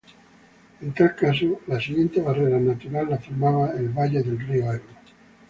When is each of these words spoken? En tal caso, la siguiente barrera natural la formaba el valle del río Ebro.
En 0.81 0.93
tal 0.95 1.15
caso, 1.15 1.61
la 1.67 1.79
siguiente 1.79 2.21
barrera 2.23 2.59
natural 2.59 3.07
la 3.07 3.19
formaba 3.19 3.69
el 3.73 3.89
valle 3.89 4.23
del 4.23 4.39
río 4.39 4.71
Ebro. 4.73 4.95